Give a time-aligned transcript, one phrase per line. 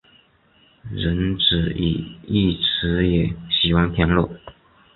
[0.89, 4.27] 荣子与义持也喜欢田乐。